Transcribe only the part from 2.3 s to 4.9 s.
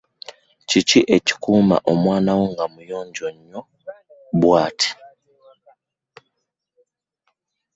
wo nga muyonjo nnyo bwat?